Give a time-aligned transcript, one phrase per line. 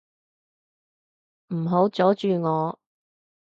[1.49, 2.79] 唔好阻住我